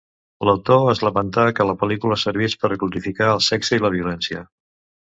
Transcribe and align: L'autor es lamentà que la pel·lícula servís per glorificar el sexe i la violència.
L'autor 0.47 0.85
es 0.93 1.01
lamentà 1.07 1.45
que 1.59 1.67
la 1.71 1.75
pel·lícula 1.83 2.19
servís 2.25 2.59
per 2.65 2.73
glorificar 2.85 3.31
el 3.37 3.47
sexe 3.51 3.81
i 3.81 3.87
la 3.87 3.95
violència. 3.99 4.47